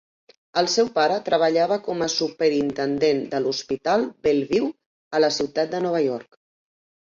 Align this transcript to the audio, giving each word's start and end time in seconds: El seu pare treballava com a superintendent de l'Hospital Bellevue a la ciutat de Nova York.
El 0.59 0.67
seu 0.75 0.87
pare 0.93 1.17
treballava 1.27 1.77
com 1.87 2.01
a 2.05 2.07
superintendent 2.13 3.21
de 3.35 3.43
l'Hospital 3.43 4.07
Bellevue 4.29 4.71
a 5.19 5.23
la 5.23 5.31
ciutat 5.39 5.77
de 5.77 5.83
Nova 5.85 6.03
York. 6.09 6.41